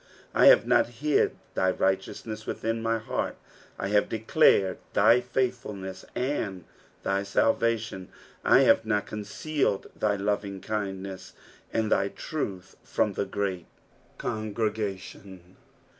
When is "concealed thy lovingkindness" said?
9.05-11.33